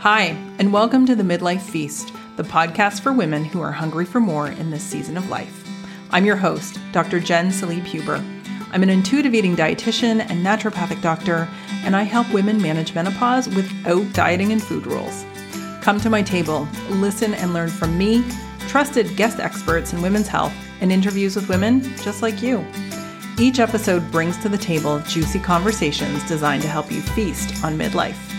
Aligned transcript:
Hi, 0.00 0.36
and 0.58 0.74
welcome 0.74 1.06
to 1.06 1.16
the 1.16 1.22
Midlife 1.22 1.62
Feast, 1.62 2.12
the 2.36 2.42
podcast 2.42 3.00
for 3.00 3.14
women 3.14 3.46
who 3.46 3.62
are 3.62 3.72
hungry 3.72 4.04
for 4.04 4.20
more 4.20 4.48
in 4.48 4.70
this 4.70 4.84
season 4.84 5.16
of 5.16 5.30
life. 5.30 5.66
I'm 6.10 6.26
your 6.26 6.36
host, 6.36 6.78
Dr. 6.92 7.18
Jen 7.18 7.48
Salib 7.48 7.82
Huber. 7.82 8.22
I'm 8.72 8.82
an 8.82 8.90
intuitive 8.90 9.34
eating 9.34 9.56
dietitian 9.56 10.20
and 10.20 10.44
naturopathic 10.44 11.00
doctor, 11.00 11.48
and 11.82 11.96
I 11.96 12.02
help 12.02 12.30
women 12.30 12.60
manage 12.60 12.94
menopause 12.94 13.48
without 13.48 14.12
dieting 14.12 14.52
and 14.52 14.62
food 14.62 14.86
rules. 14.86 15.24
Come 15.80 15.98
to 16.00 16.10
my 16.10 16.22
table, 16.22 16.68
listen 16.90 17.32
and 17.32 17.54
learn 17.54 17.70
from 17.70 17.96
me, 17.96 18.22
trusted 18.68 19.16
guest 19.16 19.40
experts 19.40 19.94
in 19.94 20.02
women's 20.02 20.28
health, 20.28 20.52
and 20.82 20.92
interviews 20.92 21.36
with 21.36 21.48
women 21.48 21.82
just 22.02 22.20
like 22.20 22.42
you. 22.42 22.62
Each 23.38 23.58
episode 23.58 24.12
brings 24.12 24.36
to 24.42 24.50
the 24.50 24.58
table 24.58 25.00
juicy 25.00 25.40
conversations 25.40 26.22
designed 26.28 26.62
to 26.62 26.68
help 26.68 26.92
you 26.92 27.00
feast 27.00 27.64
on 27.64 27.78
midlife. 27.78 28.35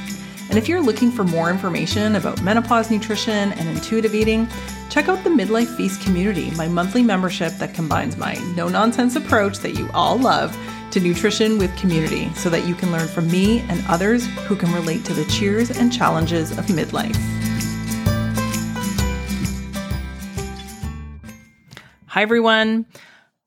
And 0.50 0.57
if 0.57 0.70
you're 0.70 0.82
looking 0.82 1.11
for 1.11 1.25
more 1.25 1.50
information 1.50 2.16
about 2.16 2.41
menopause 2.41 2.89
nutrition 2.89 3.51
and 3.51 3.68
intuitive 3.68 4.15
eating, 4.15 4.47
check 4.89 5.10
out 5.10 5.21
the 5.25 5.29
Midlife 5.29 5.75
Feast 5.75 6.01
community, 6.01 6.51
my 6.51 6.70
monthly 6.70 7.04
membership 7.04 7.51
that 7.57 7.73
combines 7.73 8.15
my 8.15 8.36
no 8.56 8.70
nonsense 8.70 9.18
approach 9.18 9.57
that 9.57 9.78
you 9.78 9.89
all 9.93 10.18
love 10.18 10.57
to 10.92 11.01
nutrition 11.01 11.57
with 11.57 11.75
community 11.75 12.33
so 12.33 12.50
that 12.50 12.65
you 12.65 12.75
can 12.75 12.93
learn 12.93 13.10
from 13.10 13.29
me 13.29 13.60
and 13.68 13.83
others 13.89 14.25
who 14.46 14.56
can 14.56 14.71
relate 14.71 15.04
to 15.04 15.14
the 15.14 15.25
cheers 15.25 15.70
and 15.70 15.92
challenges 15.92 16.51
of 16.51 16.65
midlife. 16.68 17.18
Hi, 22.06 22.21
everyone. 22.21 22.86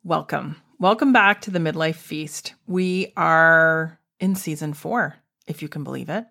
Welcome. 0.04 0.56
Welcome 0.78 1.14
back 1.14 1.40
to 1.42 1.51
the 1.51 1.59
Midlife 1.59 1.96
Feast. 1.96 2.54
We 2.66 3.14
are 3.16 3.98
in 4.20 4.34
season 4.34 4.74
four, 4.74 5.16
if 5.46 5.62
you 5.62 5.68
can 5.68 5.82
believe 5.82 6.10
it 6.10 6.26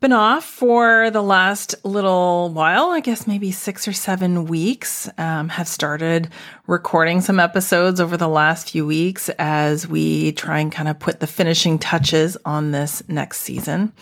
been 0.00 0.12
off 0.12 0.44
for 0.44 1.10
the 1.10 1.22
last 1.22 1.74
little 1.84 2.50
while, 2.50 2.90
I 2.90 3.00
guess 3.00 3.26
maybe 3.26 3.50
six 3.50 3.88
or 3.88 3.92
seven 3.92 4.44
weeks. 4.44 5.08
Um, 5.18 5.48
have 5.48 5.66
started 5.66 6.28
recording 6.66 7.20
some 7.20 7.40
episodes 7.40 8.00
over 8.00 8.16
the 8.16 8.28
last 8.28 8.70
few 8.70 8.86
weeks 8.86 9.28
as 9.38 9.88
we 9.88 10.32
try 10.32 10.60
and 10.60 10.70
kind 10.70 10.88
of 10.88 11.00
put 11.00 11.18
the 11.18 11.26
finishing 11.26 11.78
touches 11.78 12.36
on 12.44 12.70
this 12.70 13.02
next 13.08 13.40
season. 13.40 13.92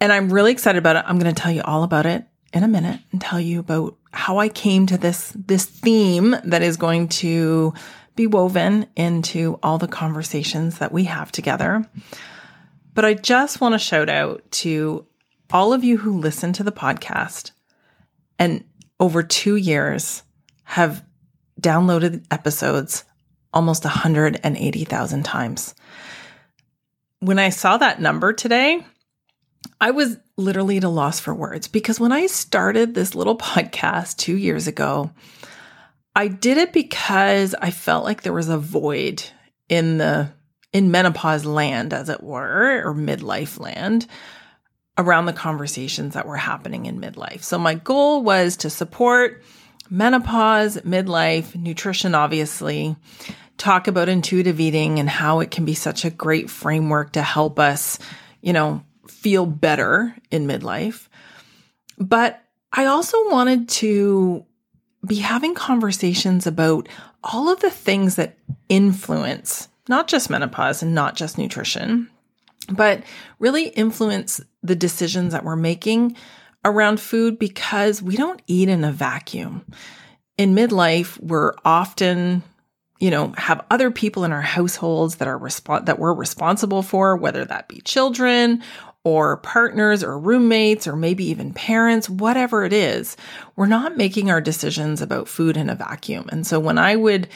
And 0.00 0.10
I'm 0.10 0.32
really 0.32 0.52
excited 0.52 0.78
about 0.78 0.96
it. 0.96 1.04
I'm 1.06 1.18
going 1.18 1.34
to 1.34 1.40
tell 1.40 1.52
you 1.52 1.62
all 1.62 1.82
about 1.82 2.06
it 2.06 2.24
in 2.52 2.62
a 2.62 2.68
minute 2.68 3.00
and 3.12 3.20
tell 3.20 3.40
you 3.40 3.60
about 3.60 3.96
how 4.12 4.38
I 4.38 4.48
came 4.48 4.86
to 4.86 4.96
this 4.96 5.32
this 5.36 5.66
theme 5.66 6.34
that 6.44 6.62
is 6.62 6.78
going 6.78 7.08
to 7.08 7.74
be 8.14 8.26
woven 8.26 8.86
into 8.96 9.58
all 9.62 9.76
the 9.76 9.88
conversations 9.88 10.78
that 10.78 10.92
we 10.92 11.04
have 11.04 11.30
together. 11.30 11.86
But 12.96 13.04
I 13.04 13.12
just 13.12 13.60
want 13.60 13.74
to 13.74 13.78
shout 13.78 14.08
out 14.08 14.42
to 14.52 15.06
all 15.52 15.74
of 15.74 15.84
you 15.84 15.98
who 15.98 16.18
listen 16.18 16.54
to 16.54 16.64
the 16.64 16.72
podcast 16.72 17.50
and 18.38 18.64
over 18.98 19.22
two 19.22 19.56
years 19.56 20.22
have 20.64 21.04
downloaded 21.60 22.24
episodes 22.30 23.04
almost 23.52 23.84
180,000 23.84 25.22
times. 25.24 25.74
When 27.20 27.38
I 27.38 27.50
saw 27.50 27.76
that 27.76 28.00
number 28.00 28.32
today, 28.32 28.82
I 29.78 29.90
was 29.90 30.16
literally 30.38 30.78
at 30.78 30.84
a 30.84 30.88
loss 30.88 31.20
for 31.20 31.34
words 31.34 31.68
because 31.68 32.00
when 32.00 32.12
I 32.12 32.26
started 32.26 32.94
this 32.94 33.14
little 33.14 33.36
podcast 33.38 34.16
two 34.16 34.38
years 34.38 34.66
ago, 34.66 35.10
I 36.14 36.28
did 36.28 36.56
it 36.56 36.72
because 36.72 37.54
I 37.60 37.72
felt 37.72 38.04
like 38.04 38.22
there 38.22 38.32
was 38.32 38.48
a 38.48 38.56
void 38.56 39.22
in 39.68 39.98
the 39.98 40.32
in 40.76 40.90
menopause 40.90 41.46
land, 41.46 41.94
as 41.94 42.10
it 42.10 42.22
were, 42.22 42.82
or 42.84 42.94
midlife 42.94 43.58
land 43.58 44.06
around 44.98 45.24
the 45.24 45.32
conversations 45.32 46.12
that 46.12 46.26
were 46.26 46.36
happening 46.36 46.84
in 46.84 47.00
midlife. 47.00 47.42
So 47.42 47.58
my 47.58 47.72
goal 47.72 48.22
was 48.22 48.58
to 48.58 48.68
support 48.68 49.42
menopause, 49.88 50.76
midlife, 50.82 51.54
nutrition, 51.54 52.14
obviously, 52.14 52.94
talk 53.56 53.88
about 53.88 54.10
intuitive 54.10 54.60
eating 54.60 54.98
and 54.98 55.08
how 55.08 55.40
it 55.40 55.50
can 55.50 55.64
be 55.64 55.72
such 55.72 56.04
a 56.04 56.10
great 56.10 56.50
framework 56.50 57.12
to 57.12 57.22
help 57.22 57.58
us, 57.58 57.98
you 58.42 58.52
know, 58.52 58.84
feel 59.08 59.46
better 59.46 60.14
in 60.30 60.46
midlife. 60.46 61.08
But 61.96 62.44
I 62.70 62.84
also 62.84 63.30
wanted 63.30 63.70
to 63.70 64.44
be 65.06 65.16
having 65.16 65.54
conversations 65.54 66.46
about 66.46 66.86
all 67.24 67.48
of 67.48 67.60
the 67.60 67.70
things 67.70 68.16
that 68.16 68.36
influence 68.68 69.68
not 69.88 70.08
just 70.08 70.30
menopause 70.30 70.82
and 70.82 70.94
not 70.94 71.16
just 71.16 71.38
nutrition, 71.38 72.10
but 72.70 73.02
really 73.38 73.68
influence 73.68 74.40
the 74.62 74.76
decisions 74.76 75.32
that 75.32 75.44
we're 75.44 75.56
making 75.56 76.16
around 76.64 77.00
food 77.00 77.38
because 77.38 78.02
we 78.02 78.16
don't 78.16 78.42
eat 78.46 78.68
in 78.68 78.84
a 78.84 78.92
vacuum. 78.92 79.64
In 80.36 80.54
midlife, 80.54 81.18
we're 81.22 81.54
often 81.64 82.42
you 82.98 83.10
know 83.10 83.32
have 83.36 83.64
other 83.70 83.90
people 83.90 84.24
in 84.24 84.32
our 84.32 84.42
households 84.42 85.16
that 85.16 85.28
are 85.28 85.38
respon- 85.38 85.86
that 85.86 85.98
we're 85.98 86.14
responsible 86.14 86.82
for 86.82 87.16
whether 87.16 87.44
that 87.44 87.68
be 87.68 87.80
children 87.82 88.62
or 89.04 89.36
partners 89.38 90.02
or 90.02 90.18
roommates 90.18 90.86
or 90.86 90.96
maybe 90.96 91.24
even 91.26 91.52
parents 91.52 92.08
whatever 92.08 92.64
it 92.64 92.72
is 92.72 93.16
we're 93.54 93.66
not 93.66 93.96
making 93.96 94.30
our 94.30 94.40
decisions 94.40 95.02
about 95.02 95.28
food 95.28 95.56
in 95.56 95.68
a 95.68 95.74
vacuum 95.74 96.26
and 96.32 96.46
so 96.46 96.58
when 96.58 96.78
i 96.78 96.96
would 96.96 97.28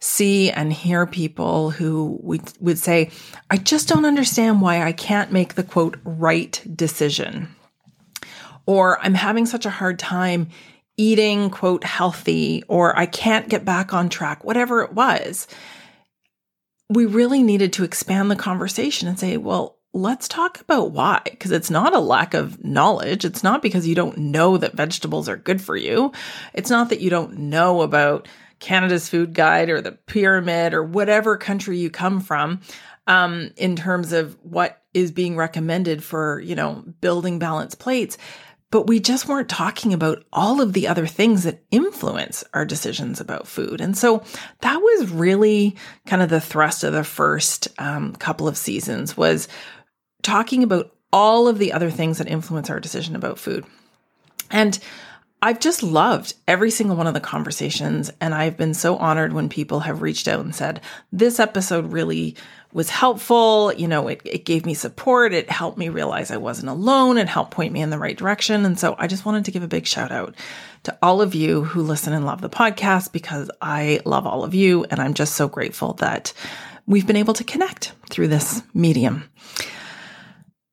see 0.00 0.50
and 0.50 0.72
hear 0.72 1.06
people 1.06 1.70
who 1.70 2.18
would, 2.22 2.42
would 2.60 2.78
say, 2.78 3.10
I 3.50 3.56
just 3.56 3.88
don't 3.88 4.04
understand 4.04 4.60
why 4.60 4.82
I 4.82 4.92
can't 4.92 5.32
make 5.32 5.54
the 5.54 5.62
quote 5.64 5.96
right 6.04 6.64
decision. 6.74 7.54
Or 8.66 9.00
I'm 9.00 9.14
having 9.14 9.46
such 9.46 9.66
a 9.66 9.70
hard 9.70 9.98
time 9.98 10.48
eating 10.96 11.48
quote 11.48 11.84
healthy, 11.84 12.64
or 12.68 12.96
I 12.98 13.06
can't 13.06 13.48
get 13.48 13.64
back 13.64 13.94
on 13.94 14.08
track, 14.08 14.44
whatever 14.44 14.82
it 14.82 14.92
was. 14.92 15.46
We 16.90 17.06
really 17.06 17.42
needed 17.42 17.72
to 17.74 17.84
expand 17.84 18.30
the 18.30 18.36
conversation 18.36 19.08
and 19.08 19.18
say, 19.18 19.36
well, 19.36 19.78
let's 19.94 20.28
talk 20.28 20.60
about 20.60 20.90
why. 20.90 21.20
Because 21.24 21.50
it's 21.50 21.70
not 21.70 21.94
a 21.94 22.00
lack 22.00 22.34
of 22.34 22.62
knowledge. 22.64 23.24
It's 23.24 23.42
not 23.42 23.62
because 23.62 23.86
you 23.86 23.94
don't 23.94 24.18
know 24.18 24.56
that 24.56 24.74
vegetables 24.74 25.28
are 25.28 25.36
good 25.36 25.62
for 25.62 25.76
you. 25.76 26.12
It's 26.52 26.70
not 26.70 26.88
that 26.90 27.00
you 27.00 27.10
don't 27.10 27.38
know 27.38 27.82
about 27.82 28.28
Canada's 28.60 29.08
Food 29.08 29.34
Guide 29.34 29.70
or 29.70 29.80
the 29.80 29.92
Pyramid 29.92 30.74
or 30.74 30.82
whatever 30.82 31.36
country 31.36 31.78
you 31.78 31.90
come 31.90 32.20
from 32.20 32.60
um, 33.06 33.50
in 33.56 33.76
terms 33.76 34.12
of 34.12 34.36
what 34.42 34.82
is 34.94 35.12
being 35.12 35.36
recommended 35.36 36.02
for, 36.02 36.40
you 36.40 36.54
know, 36.54 36.84
building 37.00 37.38
balanced 37.38 37.78
plates. 37.78 38.18
But 38.70 38.86
we 38.86 39.00
just 39.00 39.26
weren't 39.26 39.48
talking 39.48 39.94
about 39.94 40.24
all 40.30 40.60
of 40.60 40.74
the 40.74 40.88
other 40.88 41.06
things 41.06 41.44
that 41.44 41.62
influence 41.70 42.44
our 42.52 42.66
decisions 42.66 43.18
about 43.18 43.46
food. 43.46 43.80
And 43.80 43.96
so 43.96 44.22
that 44.60 44.76
was 44.76 45.10
really 45.10 45.74
kind 46.04 46.20
of 46.20 46.28
the 46.28 46.40
thrust 46.40 46.84
of 46.84 46.92
the 46.92 47.04
first 47.04 47.68
um, 47.78 48.14
couple 48.16 48.46
of 48.46 48.58
seasons 48.58 49.16
was 49.16 49.48
talking 50.22 50.62
about 50.62 50.94
all 51.12 51.48
of 51.48 51.58
the 51.58 51.72
other 51.72 51.90
things 51.90 52.18
that 52.18 52.28
influence 52.28 52.68
our 52.68 52.78
decision 52.80 53.16
about 53.16 53.38
food. 53.38 53.64
And 54.50 54.78
I've 55.40 55.60
just 55.60 55.84
loved 55.84 56.34
every 56.48 56.70
single 56.70 56.96
one 56.96 57.06
of 57.06 57.14
the 57.14 57.20
conversations. 57.20 58.10
And 58.20 58.34
I've 58.34 58.56
been 58.56 58.74
so 58.74 58.96
honored 58.96 59.32
when 59.32 59.48
people 59.48 59.80
have 59.80 60.02
reached 60.02 60.26
out 60.26 60.40
and 60.40 60.54
said, 60.54 60.80
this 61.12 61.38
episode 61.38 61.92
really 61.92 62.34
was 62.72 62.90
helpful. 62.90 63.72
You 63.72 63.86
know, 63.86 64.08
it, 64.08 64.20
it 64.24 64.44
gave 64.44 64.66
me 64.66 64.74
support. 64.74 65.32
It 65.32 65.48
helped 65.48 65.78
me 65.78 65.90
realize 65.90 66.32
I 66.32 66.38
wasn't 66.38 66.70
alone. 66.70 67.18
It 67.18 67.28
helped 67.28 67.52
point 67.52 67.72
me 67.72 67.80
in 67.80 67.90
the 67.90 67.98
right 67.98 68.16
direction. 68.16 68.64
And 68.64 68.78
so 68.78 68.96
I 68.98 69.06
just 69.06 69.24
wanted 69.24 69.44
to 69.44 69.52
give 69.52 69.62
a 69.62 69.68
big 69.68 69.86
shout 69.86 70.10
out 70.10 70.34
to 70.82 70.98
all 71.02 71.22
of 71.22 71.36
you 71.36 71.62
who 71.62 71.82
listen 71.82 72.12
and 72.12 72.26
love 72.26 72.40
the 72.40 72.50
podcast 72.50 73.12
because 73.12 73.48
I 73.62 74.00
love 74.04 74.26
all 74.26 74.42
of 74.42 74.54
you. 74.54 74.84
And 74.90 75.00
I'm 75.00 75.14
just 75.14 75.36
so 75.36 75.46
grateful 75.46 75.92
that 75.94 76.32
we've 76.86 77.06
been 77.06 77.16
able 77.16 77.34
to 77.34 77.44
connect 77.44 77.92
through 78.10 78.28
this 78.28 78.62
medium. 78.74 79.30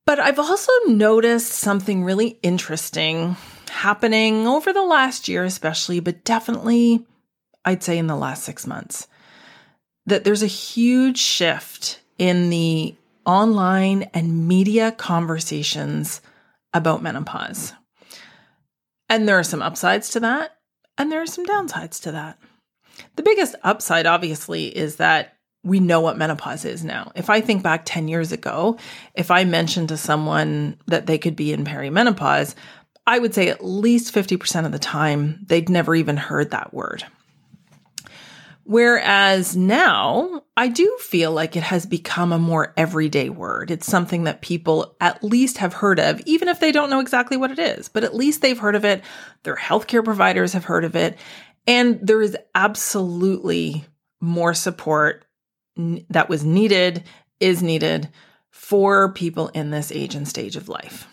But 0.07 0.19
I've 0.19 0.39
also 0.39 0.71
noticed 0.87 1.51
something 1.51 2.03
really 2.03 2.39
interesting 2.41 3.37
happening 3.75 4.47
over 4.47 4.73
the 4.73 4.83
last 4.83 5.27
year, 5.27 5.43
especially, 5.43 5.99
but 5.99 6.23
definitely, 6.23 7.05
I'd 7.63 7.83
say 7.83 7.97
in 7.97 8.07
the 8.07 8.15
last 8.15 8.43
six 8.43 8.65
months, 8.65 9.07
that 10.05 10.23
there's 10.23 10.43
a 10.43 10.47
huge 10.47 11.17
shift 11.17 11.99
in 12.17 12.49
the 12.49 12.95
online 13.25 14.03
and 14.13 14.47
media 14.47 14.91
conversations 14.91 16.21
about 16.73 17.03
menopause. 17.03 17.73
And 19.09 19.27
there 19.27 19.37
are 19.37 19.43
some 19.43 19.61
upsides 19.61 20.09
to 20.11 20.19
that, 20.21 20.57
and 20.97 21.11
there 21.11 21.21
are 21.21 21.27
some 21.27 21.45
downsides 21.45 22.01
to 22.03 22.11
that. 22.13 22.39
The 23.17 23.23
biggest 23.23 23.55
upside, 23.63 24.05
obviously, 24.05 24.67
is 24.67 24.97
that 24.97 25.35
we 25.63 25.79
know 25.79 25.99
what 25.99 26.17
menopause 26.17 26.63
is 26.63 26.83
now. 26.83 27.11
If 27.15 27.29
I 27.29 27.41
think 27.41 27.63
back 27.63 27.81
10 27.85 28.07
years 28.07 28.31
ago, 28.31 28.77
if 29.15 29.31
I 29.31 29.43
mentioned 29.43 29.89
to 29.89 29.97
someone 29.97 30.77
that 30.87 31.07
they 31.07 31.17
could 31.17 31.35
be 31.35 31.51
in 31.51 31.65
perimenopause, 31.65 32.55
I 33.07 33.19
would 33.19 33.33
say 33.33 33.49
at 33.49 33.63
least 33.63 34.13
50% 34.13 34.65
of 34.65 34.71
the 34.71 34.79
time, 34.79 35.45
they'd 35.47 35.69
never 35.69 35.95
even 35.95 36.17
heard 36.17 36.51
that 36.51 36.73
word. 36.73 37.05
Whereas 38.67 39.55
now 39.55 40.41
I 40.57 40.69
do 40.69 40.97
feel 40.99 41.31
like 41.31 41.55
it 41.55 41.61
has 41.61 41.85
become 41.85 42.31
a 42.31 42.39
more 42.39 42.73
everyday 42.75 43.29
word. 43.29 43.69
It's 43.69 43.85
something 43.85 44.23
that 44.23 44.41
people 44.41 44.95
at 44.99 45.23
least 45.23 45.59
have 45.59 45.73
heard 45.73 45.99
of, 45.99 46.19
even 46.25 46.47
if 46.47 46.59
they 46.59 46.71
don't 46.71 46.89
know 46.89 46.99
exactly 46.99 47.37
what 47.37 47.51
it 47.51 47.59
is, 47.59 47.89
but 47.89 48.03
at 48.03 48.15
least 48.15 48.41
they've 48.41 48.57
heard 48.57 48.73
of 48.73 48.83
it. 48.83 49.03
Their 49.43 49.55
healthcare 49.55 50.03
providers 50.03 50.53
have 50.53 50.65
heard 50.65 50.83
of 50.83 50.95
it. 50.95 51.19
And 51.67 51.99
there 52.01 52.23
is 52.23 52.35
absolutely 52.55 53.85
more 54.19 54.55
support 54.55 55.25
that 56.09 56.29
was 56.29 56.43
needed, 56.43 57.03
is 57.39 57.61
needed 57.61 58.09
for 58.49 59.13
people 59.13 59.49
in 59.49 59.69
this 59.69 59.91
age 59.91 60.15
and 60.15 60.27
stage 60.27 60.55
of 60.55 60.69
life. 60.69 61.07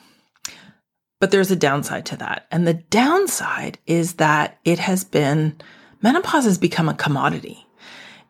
But 1.23 1.31
there's 1.31 1.53
a 1.53 1.57
downside 1.57 2.05
to 2.07 2.17
that. 2.17 2.49
And 2.51 2.67
the 2.67 2.75
downside 2.75 3.79
is 3.87 4.15
that 4.15 4.59
it 4.65 4.81
has 4.81 5.05
been 5.05 5.57
menopause 6.03 6.47
has 6.47 6.59
become 6.59 6.89
a 6.89 6.95
commodity. 6.95 7.65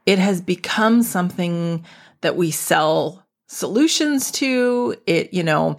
It 0.04 0.18
has 0.18 0.42
become 0.42 1.02
something 1.02 1.86
that 2.20 2.36
we 2.36 2.50
sell 2.50 3.26
solutions 3.48 4.30
to. 4.32 4.94
It, 5.06 5.32
you 5.32 5.42
know, 5.42 5.78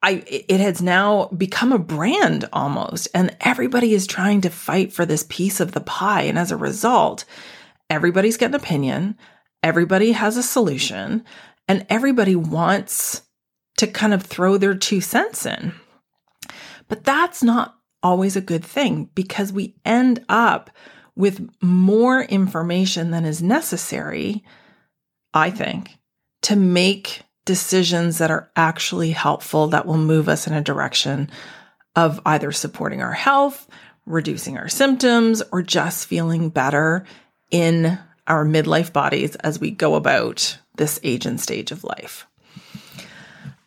I 0.00 0.22
it 0.28 0.60
has 0.60 0.80
now 0.80 1.26
become 1.36 1.72
a 1.72 1.78
brand 1.78 2.48
almost 2.52 3.08
and 3.12 3.36
everybody 3.40 3.92
is 3.92 4.06
trying 4.06 4.42
to 4.42 4.48
fight 4.48 4.92
for 4.92 5.04
this 5.04 5.26
piece 5.28 5.58
of 5.58 5.72
the 5.72 5.80
pie 5.80 6.22
and 6.22 6.38
as 6.38 6.52
a 6.52 6.56
result 6.56 7.24
everybody's 7.90 8.36
got 8.36 8.50
an 8.50 8.54
opinion, 8.54 9.18
everybody 9.64 10.12
has 10.12 10.36
a 10.36 10.44
solution 10.44 11.24
and 11.66 11.84
everybody 11.90 12.36
wants 12.36 13.22
to 13.78 13.88
kind 13.88 14.14
of 14.14 14.22
throw 14.22 14.56
their 14.56 14.76
two 14.76 15.00
cents 15.00 15.44
in. 15.44 15.74
But 16.88 17.04
that's 17.04 17.42
not 17.42 17.76
always 18.02 18.36
a 18.36 18.40
good 18.40 18.64
thing 18.64 19.10
because 19.14 19.52
we 19.52 19.76
end 19.84 20.24
up 20.28 20.70
with 21.16 21.48
more 21.60 22.22
information 22.22 23.10
than 23.10 23.24
is 23.24 23.42
necessary, 23.42 24.44
I 25.34 25.50
think, 25.50 25.98
to 26.42 26.54
make 26.54 27.22
decisions 27.44 28.18
that 28.18 28.30
are 28.30 28.50
actually 28.54 29.10
helpful 29.10 29.68
that 29.68 29.86
will 29.86 29.96
move 29.96 30.28
us 30.28 30.46
in 30.46 30.52
a 30.52 30.60
direction 30.60 31.30
of 31.96 32.20
either 32.24 32.52
supporting 32.52 33.02
our 33.02 33.12
health, 33.12 33.66
reducing 34.06 34.56
our 34.56 34.68
symptoms, 34.68 35.42
or 35.50 35.62
just 35.62 36.06
feeling 36.06 36.50
better 36.50 37.04
in 37.50 37.98
our 38.28 38.44
midlife 38.44 38.92
bodies 38.92 39.34
as 39.36 39.58
we 39.58 39.70
go 39.70 39.96
about 39.96 40.58
this 40.76 41.00
age 41.02 41.26
and 41.26 41.40
stage 41.40 41.72
of 41.72 41.82
life. 41.82 42.27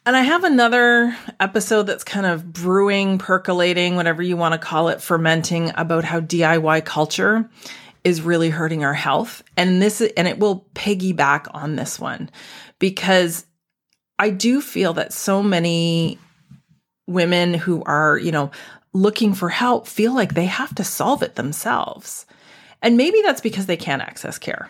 And 0.04 0.16
I 0.16 0.22
have 0.22 0.44
another 0.44 1.16
episode 1.40 1.84
that's 1.84 2.04
kind 2.04 2.26
of 2.26 2.52
brewing, 2.52 3.20
percolating, 3.20 3.96
whatever 3.96 4.24
you 4.24 4.36
want 4.36 4.54
to 4.54 4.58
call 4.58 4.88
it, 4.88 5.00
fermenting 5.02 5.72
about 5.76 6.04
how 6.04 6.20
DIY 6.20 6.84
culture 6.86 7.48
is 8.04 8.24
really 8.24 8.50
hurting 8.50 8.84
our 8.84 8.96
health. 8.96 9.44
And 9.56 9.80
this 9.80 10.02
and 10.02 10.28
it 10.28 10.40
will 10.40 10.66
piggyback 10.74 11.48
on 11.54 11.76
this 11.76 12.00
one 12.00 12.32
because 12.80 13.46
I 14.18 14.32
do 14.32 14.60
feel 14.60 14.94
that 14.94 15.14
so 15.14 15.44
many 15.44 16.18
women 17.08 17.54
who 17.54 17.84
are, 17.84 18.18
you 18.18 18.32
know, 18.32 18.50
looking 18.94 19.36
for 19.36 19.50
help 19.50 19.86
feel 19.86 20.16
like 20.16 20.34
they 20.34 20.46
have 20.46 20.74
to 20.76 20.84
solve 20.84 21.22
it 21.22 21.36
themselves. 21.36 22.26
And 22.82 22.98
maybe 22.98 23.22
that's 23.22 23.42
because 23.42 23.68
they 23.68 23.78
can't 23.78 24.02
access 24.02 24.40
care. 24.40 24.68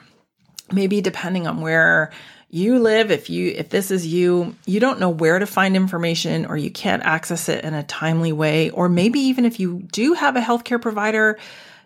Maybe 0.73 0.99
depending 0.99 1.47
on 1.47 1.61
where 1.61 2.11
you 2.53 2.79
live 2.79 3.11
if 3.11 3.29
you 3.29 3.53
if 3.55 3.69
this 3.69 3.91
is 3.91 4.05
you 4.05 4.53
you 4.65 4.79
don't 4.79 4.99
know 4.99 5.09
where 5.09 5.39
to 5.39 5.45
find 5.45 5.75
information 5.75 6.45
or 6.45 6.57
you 6.57 6.69
can't 6.69 7.01
access 7.03 7.47
it 7.47 7.63
in 7.63 7.73
a 7.73 7.83
timely 7.83 8.33
way 8.33 8.69
or 8.71 8.89
maybe 8.89 9.19
even 9.19 9.45
if 9.45 9.59
you 9.59 9.79
do 9.91 10.13
have 10.13 10.35
a 10.35 10.41
healthcare 10.41 10.81
provider 10.81 11.39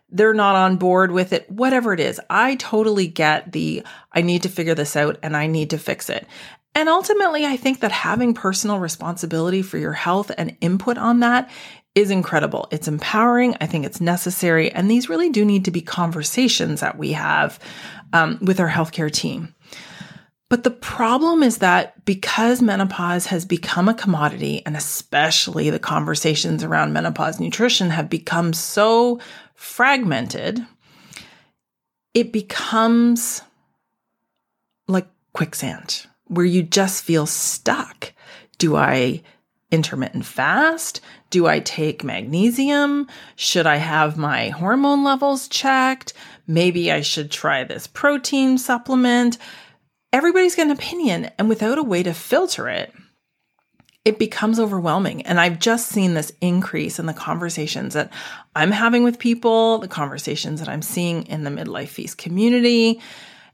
they're 0.10 0.34
not 0.34 0.56
on 0.56 0.78
board 0.78 1.12
with 1.12 1.34
it 1.34 1.50
whatever 1.52 1.94
it 1.94 2.00
is 2.00 2.20
i 2.32 2.56
totally 2.56 3.08
get 3.08 3.52
the 3.52 3.84
i 4.12 4.22
need 4.22 4.42
to 4.42 4.50
figure 4.50 4.74
this 4.74 4.96
out 4.96 5.20
and 5.22 5.38
i 5.38 5.46
need 5.46 5.70
to 5.70 5.78
fix 5.78 6.10
it 6.10 6.26
and 6.74 6.90
ultimately 6.90 7.46
i 7.46 7.56
think 7.56 7.80
that 7.82 7.92
having 7.92 8.34
personal 8.34 8.80
responsibility 8.80 9.62
for 9.62 9.78
your 9.78 9.94
health 9.94 10.32
and 10.36 10.58
input 10.62 10.98
on 10.98 11.20
that 11.20 11.48
is 11.94 12.12
incredible. 12.12 12.68
It's 12.72 12.90
empowering. 12.90 13.56
I 13.62 13.68
think 13.68 13.86
it's 13.86 14.02
necessary. 14.02 14.70
And 14.70 14.92
these 14.92 15.08
really 15.08 15.30
do 15.30 15.46
need 15.46 15.64
to 15.64 15.72
be 15.72 15.80
conversations 15.80 16.82
that 16.82 16.98
we 16.98 17.14
have 17.14 17.58
um, 18.12 18.38
with 18.42 18.60
our 18.60 18.70
healthcare 18.70 19.10
team. 19.10 19.55
But 20.50 20.63
the 20.63 20.71
problem 20.71 21.42
is 21.42 21.57
that 21.57 22.06
because 22.06 22.62
menopause 22.62 23.25
has 23.27 23.45
become 23.45 23.89
a 23.89 23.95
commodity, 23.95 24.62
and 24.65 24.77
especially 24.77 25.69
the 25.69 25.80
conversations 25.80 26.63
around 26.63 26.94
menopause 26.94 27.39
nutrition 27.39 27.89
have 27.89 28.09
become 28.09 28.53
so 28.53 29.19
fragmented, 29.56 30.65
it 32.13 32.31
becomes 32.31 33.42
like 34.88 35.07
quicksand 35.33 36.06
where 36.25 36.45
you 36.45 36.62
just 36.62 37.03
feel 37.03 37.25
stuck. 37.25 38.13
Do 38.57 38.75
I 38.75 39.24
intermittent 39.71 40.25
fast? 40.25 41.01
Do 41.31 41.47
I 41.47 41.59
take 41.59 42.03
magnesium? 42.03 43.07
Should 43.36 43.65
I 43.65 43.77
have 43.77 44.15
my 44.15 44.50
hormone 44.50 45.03
levels 45.03 45.47
checked? 45.47 46.13
Maybe 46.47 46.92
I 46.92 47.01
should 47.01 47.31
try 47.31 47.63
this 47.63 47.88
protein 47.88 48.57
supplement 48.59 49.39
everybody's 50.16 50.56
got 50.56 50.68
an 50.68 50.72
opinion. 50.72 51.30
And 51.38 51.50
without 51.50 51.78
a 51.78 51.84
way 51.84 52.02
to 52.02 52.14
filter 52.14 52.70
it, 52.70 52.94
it 54.06 54.18
becomes 54.18 54.62
overwhelming. 54.62 55.24
And 55.24 55.42
I've 55.42 55.60
just 55.60 55.90
seen 55.90 56.14
this 56.14 56.32
increase 56.40 57.00
in 57.00 57.06
the 57.06 57.14
conversations 57.14 57.96
that 57.96 58.14
I'm 58.56 58.72
having 58.72 59.04
with 59.04 59.20
people, 59.20 59.80
the 59.80 59.90
conversations 59.90 60.62
that 60.62 60.70
I'm 60.70 60.82
seeing 60.82 61.24
in 61.24 61.44
the 61.44 61.50
midlife 61.50 61.90
feast 61.90 62.18
community, 62.18 63.02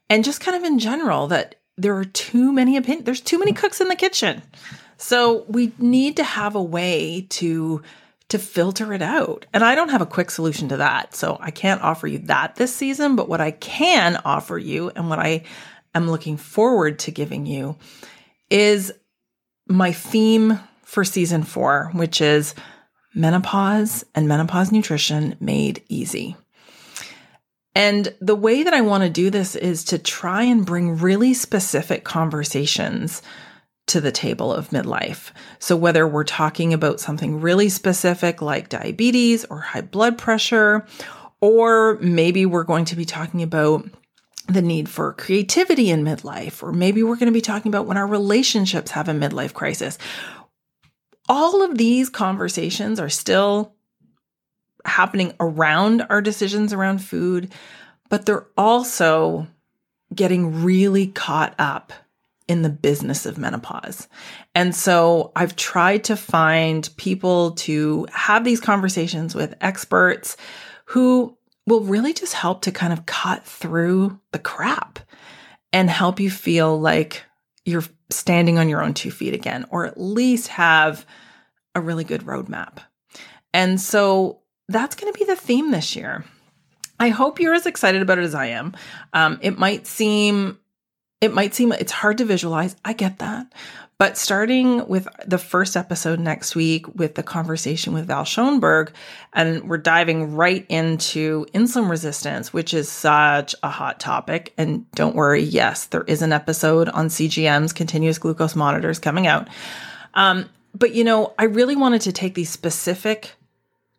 and 0.08 0.24
just 0.24 0.42
kind 0.42 0.56
of 0.56 0.64
in 0.64 0.78
general 0.78 1.28
that 1.30 1.56
there 1.80 1.96
are 1.96 2.06
too 2.06 2.52
many 2.54 2.78
opinions, 2.78 3.06
there's 3.06 3.22
too 3.22 3.40
many 3.40 3.54
cooks 3.54 3.82
in 3.82 3.88
the 3.88 3.96
kitchen. 3.96 4.44
So 4.98 5.46
we 5.48 5.72
need 5.80 6.18
to 6.18 6.24
have 6.24 6.54
a 6.54 6.62
way 6.62 7.26
to 7.32 7.82
to 8.30 8.38
filter 8.40 8.94
it 8.94 9.02
out. 9.02 9.46
And 9.52 9.62
I 9.62 9.76
don't 9.76 9.90
have 9.90 10.02
a 10.02 10.06
quick 10.06 10.32
solution 10.32 10.70
to 10.70 10.78
that. 10.78 11.14
So 11.14 11.38
I 11.42 11.52
can't 11.52 11.82
offer 11.82 12.08
you 12.08 12.20
that 12.20 12.56
this 12.56 12.74
season, 12.74 13.18
but 13.18 13.28
what 13.28 13.42
I 13.42 13.52
can 13.52 14.22
offer 14.24 14.58
you 14.58 14.90
and 14.96 15.10
what 15.10 15.20
I 15.20 15.44
am 15.94 16.10
looking 16.10 16.38
forward 16.38 17.00
to 17.00 17.12
giving 17.12 17.46
you 17.46 17.78
is 18.50 18.92
my 19.68 19.92
theme 19.92 20.60
for 20.84 21.04
season 21.04 21.44
four, 21.44 21.90
which 21.94 22.22
is 22.22 22.54
menopause 23.14 24.04
and 24.16 24.28
menopause 24.28 24.72
nutrition 24.72 25.36
made 25.40 25.84
easy. 25.88 26.36
And 27.74 28.14
the 28.20 28.36
way 28.36 28.64
that 28.64 28.74
I 28.74 28.82
want 28.82 29.04
to 29.04 29.10
do 29.10 29.30
this 29.30 29.56
is 29.56 29.86
to 29.86 29.98
try 29.98 30.44
and 30.44 30.66
bring 30.66 30.98
really 30.98 31.34
specific 31.34 32.04
conversations 32.04 33.22
to 33.88 34.02
the 34.02 34.12
table 34.12 34.54
of 34.54 34.70
midlife. 34.70 35.32
So, 35.60 35.76
whether 35.78 36.08
we're 36.08 36.26
talking 36.26 36.74
about 36.74 37.00
something 37.00 37.40
really 37.40 37.70
specific 37.70 38.42
like 38.42 38.70
diabetes 38.70 39.46
or 39.46 39.60
high 39.60 39.82
blood 39.82 40.18
pressure, 40.18 40.86
or 41.40 41.98
maybe 42.02 42.46
we're 42.46 42.64
going 42.64 42.86
to 42.86 42.96
be 42.96 43.06
talking 43.06 43.42
about 43.42 43.86
the 44.54 44.62
need 44.62 44.90
for 44.90 45.14
creativity 45.14 45.90
in 45.90 46.04
midlife, 46.04 46.62
or 46.64 46.72
maybe 46.72 47.04
we're 47.04 47.16
going 47.16 47.28
to 47.28 47.32
be 47.32 47.42
talking 47.42 47.70
about 47.70 47.86
when 47.86 47.98
our 47.98 48.08
relationships 48.08 48.92
have 48.92 49.08
a 49.08 49.14
midlife 49.14 49.54
crisis. 49.54 49.98
All 51.30 51.62
of 51.62 51.78
these 51.78 52.10
conversations 52.10 53.00
are 53.00 53.10
still 53.10 53.76
happening 54.86 55.34
around 55.40 56.02
our 56.10 56.22
decisions 56.22 56.74
around 56.74 57.00
food, 57.00 57.54
but 58.10 58.26
they're 58.26 58.48
also 58.58 59.48
getting 60.14 60.64
really 60.64 61.08
caught 61.08 61.56
up 61.58 61.94
in 62.48 62.64
the 62.64 62.70
business 62.70 63.26
of 63.26 63.38
menopause. 63.38 64.10
And 64.54 64.76
so 64.76 65.32
I've 65.36 65.56
tried 65.56 66.04
to 66.06 66.18
find 66.18 66.90
people 66.98 67.52
to 67.52 68.08
have 68.12 68.44
these 68.44 68.60
conversations 68.60 69.34
with 69.34 69.56
experts 69.62 70.36
who 70.86 71.38
will 71.72 71.86
really 71.86 72.14
just 72.14 72.34
help 72.34 72.64
to 72.64 72.72
kind 72.72 72.92
of 72.92 73.06
cut 73.06 73.46
through 73.46 74.20
the 74.34 74.40
crap 74.40 75.00
and 75.72 75.90
help 75.90 76.20
you 76.20 76.30
feel 76.30 76.78
like 76.78 77.24
you're 77.64 77.86
standing 78.10 78.60
on 78.60 78.68
your 78.68 78.84
own 78.84 78.94
two 78.94 79.10
feet 79.10 79.34
again, 79.34 79.66
or 79.70 79.86
at 79.86 79.98
least 79.98 80.50
have 80.50 81.06
a 81.74 81.80
really 81.80 82.04
good 82.04 82.24
roadmap. 82.24 82.80
And 83.54 83.80
so 83.80 84.42
that's 84.68 84.96
going 84.96 85.14
to 85.14 85.18
be 85.18 85.24
the 85.24 85.38
theme 85.38 85.72
this 85.72 85.96
year. 85.96 86.26
I 87.00 87.08
hope 87.08 87.40
you're 87.40 87.54
as 87.54 87.66
excited 87.66 88.02
about 88.02 88.18
it 88.18 88.26
as 88.26 88.36
I 88.36 88.48
am. 88.48 88.76
Um, 89.14 89.40
it 89.42 89.58
might 89.58 89.88
seem, 89.88 90.60
it 91.22 91.34
might 91.34 91.54
seem 91.54 91.72
it's 91.72 91.92
hard 91.92 92.18
to 92.18 92.26
visualize. 92.26 92.76
I 92.84 92.94
get 92.94 93.20
that, 93.20 93.48
but 94.02 94.18
starting 94.18 94.88
with 94.88 95.08
the 95.28 95.38
first 95.38 95.78
episode 95.78 96.20
next 96.20 96.56
week 96.56 96.88
with 96.96 97.14
the 97.14 97.22
conversation 97.22 97.94
with 97.94 98.08
Val 98.08 98.24
Schonberg, 98.24 98.90
and 99.32 99.70
we're 99.70 99.78
diving 99.78 100.34
right 100.34 100.66
into 100.70 101.46
insulin 101.54 101.88
resistance, 101.88 102.52
which 102.52 102.74
is 102.74 102.90
such 102.90 103.54
a 103.62 103.70
hot 103.70 104.00
topic. 104.00 104.56
And 104.58 104.90
don't 104.94 105.16
worry, 105.16 105.44
yes, 105.44 105.86
there 105.86 106.02
is 106.02 106.24
an 106.24 106.34
episode 106.34 106.90
on 106.90 107.10
CGMs, 107.10 107.76
continuous 107.76 108.18
glucose 108.18 108.56
monitors, 108.56 108.98
coming 108.98 109.28
out. 109.28 109.48
Um, 110.16 110.50
but 110.74 110.96
you 110.96 111.04
know, 111.04 111.36
I 111.38 111.44
really 111.44 111.76
wanted 111.76 112.02
to 112.02 112.12
take 112.12 112.34
these 112.34 112.50
specific 112.50 113.34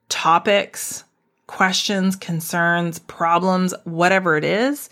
topics, 0.09 1.05
questions, 1.47 2.17
concerns, 2.17 2.99
problems, 2.99 3.73
whatever 3.85 4.37
it 4.37 4.45
is, 4.45 4.91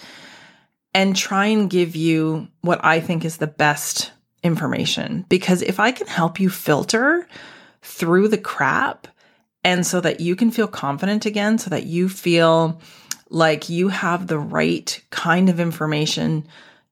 and 0.95 1.15
try 1.15 1.47
and 1.47 1.71
give 1.71 1.95
you 1.97 2.49
what 2.63 2.85
I 2.85 3.01
think 3.01 3.25
is 3.25 3.37
the 3.37 3.47
best 3.47 4.13
information. 4.43 5.25
Because 5.29 5.63
if 5.63 5.79
I 5.79 5.93
can 5.93 6.07
help 6.07 6.41
you 6.41 6.51
filter 6.51 7.29
through 7.83 8.29
the 8.29 8.39
crap 8.39 9.07
and 9.63 9.87
so 9.87 10.01
that 10.01 10.21
you 10.21 10.37
can 10.37 10.51
feel 10.51 10.67
confident 10.67 11.27
again, 11.27 11.59
so 11.59 11.71
that 11.71 11.85
you 11.85 12.09
feel 12.09 12.81
like 13.29 13.69
you 13.69 13.89
have 13.89 14.27
the 14.27 14.39
right 14.39 15.01
kind 15.11 15.49
of 15.49 15.61
information 15.61 16.47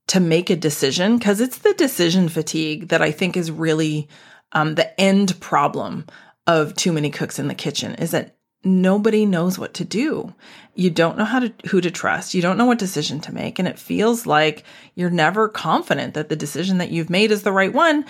to 0.06 0.20
make 0.20 0.48
a 0.48 0.56
decision, 0.56 1.18
because 1.18 1.40
it's 1.40 1.58
the 1.58 1.74
decision 1.74 2.28
fatigue 2.28 2.88
that 2.88 3.02
I 3.02 3.10
think 3.10 3.36
is 3.36 3.50
really 3.50 4.08
um, 4.52 4.74
the 4.74 4.98
end 4.98 5.38
problem 5.40 6.06
of 6.46 6.74
too 6.74 6.92
many 6.92 7.10
cooks 7.10 7.38
in 7.38 7.48
the 7.48 7.54
kitchen 7.54 7.94
is 7.96 8.12
that 8.12 8.37
nobody 8.68 9.26
knows 9.26 9.58
what 9.58 9.74
to 9.74 9.84
do. 9.84 10.34
You 10.74 10.90
don't 10.90 11.18
know 11.18 11.24
how 11.24 11.40
to 11.40 11.52
who 11.68 11.80
to 11.80 11.90
trust. 11.90 12.34
You 12.34 12.42
don't 12.42 12.56
know 12.56 12.66
what 12.66 12.78
decision 12.78 13.20
to 13.20 13.34
make 13.34 13.58
and 13.58 13.66
it 13.66 13.78
feels 13.78 14.26
like 14.26 14.64
you're 14.94 15.10
never 15.10 15.48
confident 15.48 16.14
that 16.14 16.28
the 16.28 16.36
decision 16.36 16.78
that 16.78 16.90
you've 16.90 17.10
made 17.10 17.30
is 17.30 17.42
the 17.42 17.52
right 17.52 17.72
one 17.72 18.04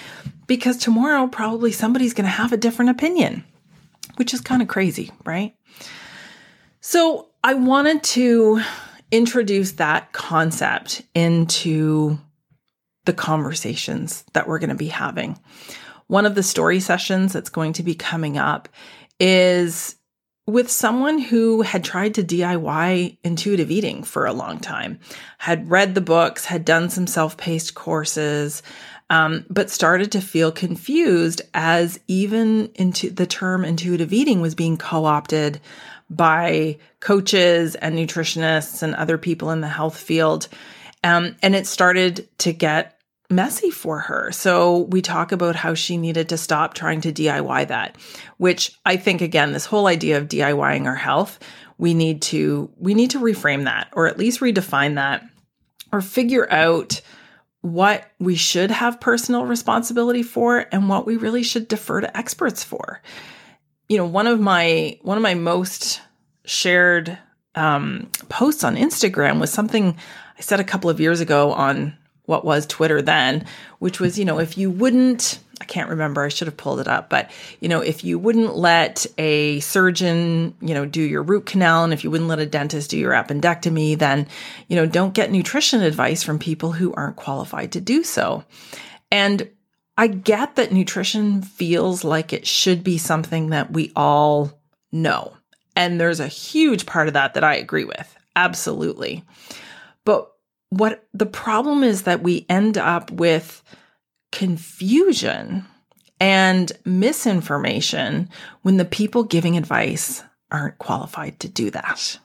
because 0.47 0.77
tomorrow 0.77 1.27
probably 1.27 1.73
somebody's 1.73 2.15
going 2.15 2.27
to 2.27 2.31
have 2.31 2.53
a 2.53 2.59
different 2.59 2.91
opinion, 2.91 3.45
which 4.17 4.35
is 4.35 4.41
kind 4.41 4.63
of 4.63 4.69
crazy, 4.69 5.11
right? 5.25 5.55
So, 6.81 7.29
I 7.45 7.55
wanted 7.55 8.03
to 8.03 8.61
introduce 9.11 9.73
that 9.73 10.13
concept 10.13 11.03
into 11.15 12.19
the 13.05 13.13
conversations 13.13 14.25
that 14.35 14.47
we're 14.47 14.59
going 14.59 14.71
to 14.71 14.77
be 14.77 14.89
having. 14.89 15.39
One 16.09 16.27
of 16.27 16.35
the 16.35 16.43
story 16.43 16.81
sessions 16.81 17.33
that's 17.33 17.49
going 17.49 17.75
to 17.75 17.83
be 17.83 17.95
coming 17.95 18.37
up 18.37 18.69
is 19.21 19.97
with 20.49 20.71
someone 20.71 21.19
who 21.19 21.61
had 21.61 21.85
tried 21.85 22.15
to 22.15 22.25
DIY 22.25 23.19
intuitive 23.23 23.71
eating 23.71 24.03
for 24.03 24.25
a 24.25 24.33
long 24.33 24.59
time, 24.59 24.99
had 25.37 25.71
read 25.71 25.95
the 25.95 26.01
books, 26.01 26.47
had 26.47 26.65
done 26.65 26.89
some 26.89 27.07
self 27.07 27.37
paced 27.37 27.75
courses, 27.75 28.63
um, 29.11 29.45
but 29.51 29.69
started 29.69 30.11
to 30.13 30.23
feel 30.23 30.51
confused 30.51 31.43
as 31.53 32.01
even 32.09 32.71
into 32.77 33.11
the 33.11 33.27
term 33.27 33.63
intuitive 33.63 34.11
eating 34.15 34.41
was 34.41 34.55
being 34.55 34.79
co 34.79 35.05
opted 35.05 35.61
by 36.09 36.79
coaches 37.01 37.75
and 37.75 37.95
nutritionists 37.95 38.83
and 38.83 38.95
other 38.95 39.19
people 39.19 39.51
in 39.51 39.61
the 39.61 39.69
health 39.69 39.99
field. 39.99 40.49
Um, 41.05 41.37
and 41.43 41.55
it 41.55 41.67
started 41.67 42.27
to 42.39 42.55
get 42.55 42.98
messy 43.31 43.71
for 43.71 43.99
her. 44.01 44.33
So 44.33 44.79
we 44.91 45.03
talk 45.03 45.33
about 45.33 45.55
how 45.55 45.75
she 45.75 45.97
needed 45.97 46.31
to 46.31 46.39
stop 46.39 46.75
trying 46.75 47.03
to 47.03 47.13
DIY 47.13 47.69
that, 47.69 47.97
which 48.39 48.79
I 48.87 48.97
think 48.97 49.21
again 49.21 49.53
this 49.53 49.67
whole 49.67 49.87
idea 49.87 50.19
of 50.19 50.29
DIYing 50.29 50.87
our 50.87 50.95
health, 50.95 51.39
we 51.77 51.95
need 51.95 52.23
to 52.23 52.71
we 52.79 52.95
need 52.95 53.11
to 53.11 53.21
reframe 53.21 53.65
that 53.65 53.89
or 53.93 54.07
at 54.07 54.19
least 54.19 54.41
redefine 54.41 54.95
that 54.95 55.25
or 55.93 56.01
figure 56.01 56.51
out 56.51 57.01
what 57.61 58.11
we 58.19 58.35
should 58.35 58.71
have 58.71 59.01
personal 59.01 59.45
responsibility 59.45 60.23
for 60.23 60.67
and 60.73 60.89
what 60.89 61.07
we 61.07 61.17
really 61.17 61.43
should 61.43 61.69
defer 61.69 62.01
to 62.01 62.17
experts 62.17 62.63
for. 62.63 63.03
You 63.89 63.99
know, 63.99 64.07
one 64.07 64.27
of 64.27 64.41
my 64.41 64.99
one 65.03 65.19
of 65.19 65.23
my 65.23 65.35
most 65.35 66.01
shared 66.45 67.19
um, 67.55 68.11
posts 68.29 68.65
on 68.65 68.77
Instagram 68.77 69.41
was 69.41 69.53
something 69.53 69.97
I 70.39 70.41
said 70.41 70.61
a 70.61 70.65
couple 70.65 70.89
of 70.89 71.01
years 71.01 71.21
ago 71.21 71.53
on 71.53 71.97
what 72.29 72.45
was 72.45 72.67
Twitter 72.67 73.01
then, 73.01 73.47
which 73.79 74.01
was, 74.01 74.19
you 74.19 74.25
know, 74.27 74.39
if 74.39 74.59
you 74.59 74.71
wouldn't, 74.71 75.39
I 75.63 75.65
can't 75.65 75.89
remember, 75.89 76.23
I 76.23 76.29
should 76.29 76.47
have 76.47 76.59
pulled 76.59 76.79
it 76.79 76.87
up, 76.87 77.09
but, 77.09 77.31
you 77.59 77.71
know, 77.71 77.81
if 77.81 78.05
you 78.05 78.19
wouldn't 78.19 78.55
let 78.55 79.07
a 79.17 79.61
surgeon, 79.61 80.55
you 80.61 80.75
know, 80.75 80.85
do 80.85 81.01
your 81.01 81.23
root 81.23 81.47
canal 81.47 81.85
and 81.85 81.93
if 81.95 82.05
you 82.05 82.11
wouldn't 82.11 82.29
let 82.29 82.39
a 82.39 82.45
dentist 82.45 82.91
do 82.91 82.99
your 82.99 83.13
appendectomy, 83.13 83.99
then, 83.99 84.29
you 84.69 84.77
know, 84.77 84.85
don't 84.85 85.15
get 85.15 85.33
nutrition 85.33 85.81
advice 85.81 86.23
from 86.23 86.39
people 86.39 86.73
who 86.73 86.93
aren't 86.93 87.17
qualified 87.17 87.73
to 87.73 87.81
do 87.81 88.05
so. 88.05 88.45
And 89.11 89.49
I 89.97 90.07
get 90.07 90.57
that 90.57 90.71
nutrition 90.71 91.41
feels 91.41 92.05
like 92.05 92.35
it 92.35 92.47
should 92.47 92.85
be 92.85 92.99
something 92.99 93.49
that 93.49 93.73
we 93.73 93.91
all 93.97 94.53
know. 94.93 95.33
And 95.75 95.99
there's 95.99 96.21
a 96.21 96.29
huge 96.29 96.85
part 96.85 97.09
of 97.09 97.15
that 97.15 97.33
that 97.33 97.43
I 97.43 97.55
agree 97.55 97.85
with. 97.85 98.15
Absolutely. 98.37 99.25
But 100.05 100.31
what 100.71 101.07
the 101.15 101.27
problem 101.27 101.83
is 101.83 102.03
that 102.03 102.23
we 102.23 102.47
end 102.49 102.77
up 102.79 103.11
with 103.11 103.63
confusion 104.33 105.65
and 106.21 106.73
misinformation 106.85 108.29
when 108.63 108.77
the 108.77 108.85
people 108.85 109.23
giving 109.23 109.57
advice 109.57 110.23
aren't 110.51 110.79
qualified 110.79 111.39
to 111.41 111.49
do 111.49 111.71
that. 111.71 112.19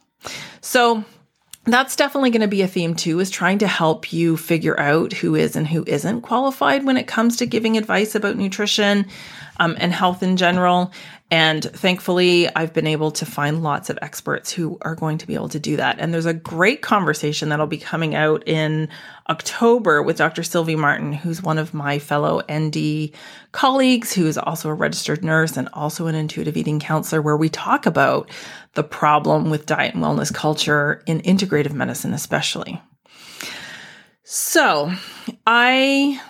So 0.62 1.04
that's 1.66 1.96
definitely 1.96 2.30
going 2.32 2.42
to 2.42 2.48
be 2.48 2.62
a 2.62 2.68
theme 2.68 2.96
too 2.96 3.20
is 3.20 3.30
trying 3.30 3.60
to 3.60 3.68
help 3.68 4.12
you 4.12 4.36
figure 4.36 4.78
out 4.80 5.14
who 5.14 5.36
is 5.36 5.56
and 5.56 5.68
who 5.68 5.84
isn't 5.88 6.22
qualified 6.22 6.86
when 6.86 6.98
it 6.98 7.08
comes 7.08 7.38
to 7.38 7.46
giving 7.46 7.78
advice 7.78 8.16
about 8.16 8.36
nutrition 8.36 9.06
um, 9.60 9.76
and 9.80 9.94
health 9.94 10.22
in 10.22 10.36
general 10.36 10.92
and 11.34 11.63
thankfully, 11.63 12.48
I've 12.56 12.74
been 12.74 12.86
able 12.86 13.10
to 13.10 13.25
find 13.25 13.63
lots 13.63 13.90
of 13.90 13.98
experts 14.04 14.52
who 14.52 14.78
are 14.84 14.94
going 14.94 15.18
to 15.18 15.25
be 15.25 15.34
able 15.34 15.50
to 15.50 15.60
do 15.60 15.78
that. 15.78 15.96
And 15.98 16.13
there's 16.13 16.28
a 16.28 16.34
great 16.36 16.84
conversation 16.84 17.50
that'll 17.50 17.66
be 17.66 17.80
coming 17.80 18.13
out 18.13 18.48
in 18.48 18.88
October 19.28 20.04
with 20.04 20.18
Dr. 20.18 20.44
Sylvie 20.44 20.75
Martin, 20.75 21.12
who's 21.12 21.42
one 21.42 21.58
of 21.58 21.74
my 21.74 21.98
fellow 21.98 22.44
ND 22.52 23.10
colleagues, 23.52 24.13
who 24.13 24.28
is 24.28 24.38
also 24.38 24.70
a 24.70 24.75
registered 24.75 25.25
nurse 25.25 25.58
and 25.58 25.70
also 25.74 26.06
an 26.06 26.13
intuitive 26.13 26.56
eating 26.56 26.80
counselor, 26.80 27.20
where 27.20 27.36
we 27.36 27.50
talk 27.50 27.88
about 27.88 28.30
the 28.74 28.84
problem 28.84 29.50
with 29.50 29.66
diet 29.66 29.96
and 29.96 30.04
wellness 30.04 30.32
culture 30.32 31.02
in 31.08 31.20
integrative 31.22 31.74
medicine, 31.74 32.13
especially. 32.13 32.80
So 34.24 34.92
I 35.48 36.22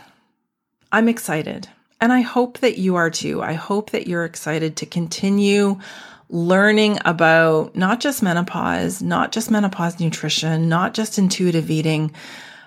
I'm 0.93 1.09
excited. 1.09 1.67
And 2.03 2.11
I 2.11 2.19
hope 2.19 2.57
that 2.57 2.77
you 2.77 2.97
are 2.97 3.09
too. 3.09 3.41
I 3.41 3.53
hope 3.53 3.91
that 3.91 4.07
you're 4.07 4.25
excited 4.25 4.75
to 4.75 4.85
continue 4.85 5.79
learning 6.27 6.99
about 7.05 7.77
not 7.77 8.01
just 8.01 8.21
menopause, 8.21 9.01
not 9.01 9.31
just 9.31 9.49
menopause 9.49 10.01
nutrition, 10.01 10.67
not 10.67 10.93
just 10.93 11.17
intuitive 11.17 11.71
eating, 11.71 12.11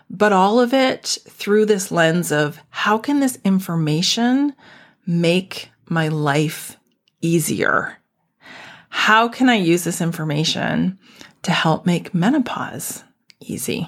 but 0.09 0.33
all 0.33 0.59
of 0.59 0.73
it 0.73 1.19
through 1.29 1.67
this 1.67 1.93
lens 1.93 2.33
of 2.33 2.59
how 2.71 2.97
can 2.97 3.21
this 3.21 3.39
information 3.45 4.55
make 5.07 5.69
my 5.87 6.09
life 6.09 6.79
easier? 7.21 7.99
How 8.89 9.29
can 9.29 9.51
I 9.51 9.57
use 9.57 9.85
this 9.85 10.01
information 10.01 10.99
to 11.43 11.51
help 11.51 11.85
make 11.85 12.15
menopause 12.15 13.05
easy? 13.41 13.87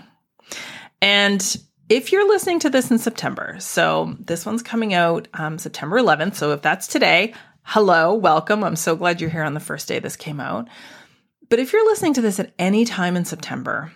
And 1.00 1.56
if 1.88 2.12
you're 2.12 2.28
listening 2.28 2.60
to 2.60 2.70
this 2.70 2.90
in 2.90 2.98
September, 2.98 3.56
so 3.60 4.14
this 4.20 4.44
one's 4.44 4.62
coming 4.62 4.92
out 4.92 5.26
um, 5.34 5.58
September 5.58 5.98
11th. 5.98 6.34
So 6.34 6.52
if 6.52 6.60
that's 6.60 6.86
today, 6.86 7.34
hello, 7.62 8.14
welcome. 8.14 8.62
I'm 8.62 8.76
so 8.76 8.94
glad 8.94 9.20
you're 9.20 9.30
here 9.30 9.42
on 9.42 9.54
the 9.54 9.60
first 9.60 9.88
day 9.88 9.98
this 9.98 10.16
came 10.16 10.40
out. 10.40 10.68
But 11.48 11.58
if 11.58 11.72
you're 11.72 11.88
listening 11.88 12.14
to 12.14 12.20
this 12.20 12.38
at 12.38 12.52
any 12.58 12.84
time 12.84 13.16
in 13.16 13.24
September, 13.24 13.90